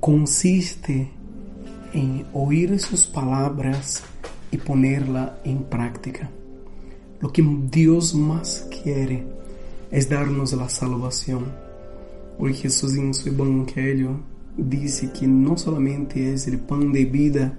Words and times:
consiste 0.00 1.10
en 1.92 2.24
oír 2.32 2.78
sus 2.80 3.06
palabras 3.06 4.02
y 4.50 4.56
ponerla 4.56 5.38
en 5.44 5.62
práctica. 5.64 6.30
Lo 7.20 7.30
que 7.30 7.44
Dios 7.70 8.14
más 8.14 8.66
quiere 8.82 9.24
es 9.90 10.08
darnos 10.08 10.54
la 10.54 10.68
salvación. 10.70 11.44
Hoy 12.38 12.54
Jesús 12.54 12.96
en 12.96 13.12
su 13.12 13.28
evangelio 13.28 14.20
dice 14.56 15.10
que 15.12 15.26
no 15.26 15.58
solamente 15.58 16.32
es 16.32 16.46
el 16.46 16.58
pan 16.58 16.92
de 16.92 17.04
vida, 17.04 17.52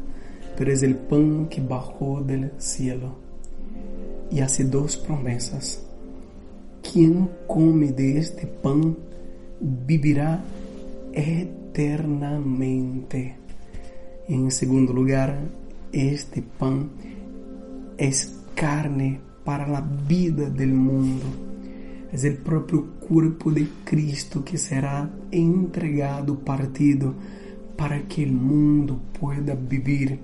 pero 0.57 0.73
es 0.73 0.81
el 0.81 0.95
pan 0.95 1.47
que 1.47 1.61
bajó 1.61 2.21
del 2.21 2.51
cielo. 2.57 3.15
Y 4.31 4.39
hace 4.39 4.63
dos 4.63 4.97
promesas. 4.97 5.83
Quien 6.81 7.29
come 7.47 7.91
de 7.91 8.17
este 8.17 8.47
pan 8.47 8.97
vivirá 9.59 10.43
eternamente. 11.13 11.60
En 14.27 14.51
segundo 14.51 14.93
lugar, 14.93 15.39
este 15.93 16.41
pan 16.41 16.89
es 17.97 18.35
carne 18.55 19.19
para 19.45 19.67
la 19.67 19.81
vida 19.81 20.49
del 20.49 20.73
mundo. 20.73 21.25
Es 22.11 22.25
el 22.25 22.37
propio 22.37 22.87
cuerpo 22.99 23.51
de 23.51 23.67
Cristo 23.85 24.43
que 24.43 24.57
será 24.57 25.09
entregado, 25.31 26.37
partido, 26.39 27.13
para 27.77 28.01
que 28.01 28.23
el 28.23 28.33
mundo 28.33 28.99
pueda 29.17 29.55
vivir, 29.55 30.19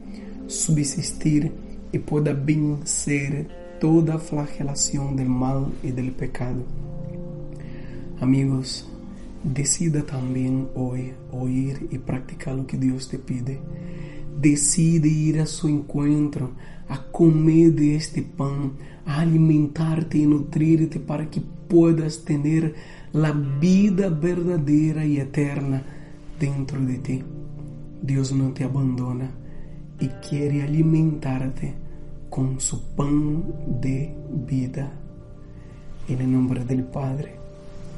subsistir 0.47 1.51
y 1.93 1.99
pueda 1.99 2.33
vencer 2.33 3.47
toda 3.79 4.19
flagelación 4.19 5.15
del 5.15 5.29
mal 5.29 5.71
y 5.81 5.91
del 5.91 6.11
pecado. 6.11 6.63
Amigos, 8.19 8.85
decida 9.43 10.03
también 10.03 10.67
hoy 10.75 11.13
oír 11.31 11.87
y 11.91 11.97
practicar 11.97 12.55
lo 12.55 12.67
que 12.67 12.77
Dios 12.77 13.09
te 13.09 13.19
pide. 13.19 13.59
Decide 14.39 15.07
ir 15.07 15.39
a 15.39 15.45
su 15.45 15.67
encuentro, 15.67 16.51
a 16.89 17.03
comer 17.11 17.73
de 17.73 17.95
este 17.95 18.21
pan, 18.21 18.73
a 19.05 19.21
alimentarte 19.21 20.19
y 20.19 20.25
nutrirte 20.25 20.99
para 20.99 21.29
que 21.29 21.41
puedas 21.41 22.23
tener 22.23 22.75
la 23.13 23.31
vida 23.31 24.09
verdadera 24.09 25.05
y 25.05 25.19
eterna 25.19 25.83
dentro 26.39 26.79
de 26.79 26.97
ti. 26.99 27.23
Dios 28.01 28.31
no 28.31 28.53
te 28.53 28.63
abandona 28.63 29.31
y 29.99 30.07
quiere 30.07 30.61
alimentarte 30.61 31.73
con 32.29 32.59
su 32.59 32.95
pan 32.95 33.43
de 33.81 34.15
vida. 34.47 34.91
El 36.07 36.31
nombre 36.31 36.63
del 36.63 36.83
Padre, 36.83 37.36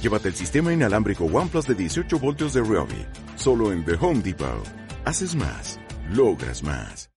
Llévate 0.00 0.28
el 0.28 0.34
sistema 0.34 0.72
inalámbrico 0.72 1.24
OnePlus 1.26 1.66
de 1.66 1.74
18 1.74 2.18
voltios 2.18 2.54
de 2.54 2.62
Ryobi. 2.62 3.06
Solo 3.36 3.72
en 3.72 3.84
The 3.84 3.94
Home 4.00 4.20
Depot. 4.20 4.66
Haces 5.04 5.34
más. 5.34 5.78
Logras 6.10 6.62
más. 6.62 7.08